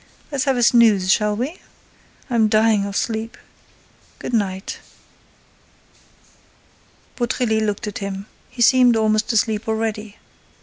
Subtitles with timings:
[0.31, 4.79] —Let's have a snooze, shall we?—I'm dying of sleep.—Good night."
[7.15, 8.25] Beautrelet looked at him.
[8.49, 10.17] He seemed almost asleep already.